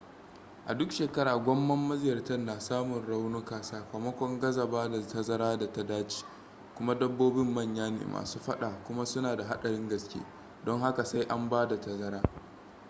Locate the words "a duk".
0.67-0.91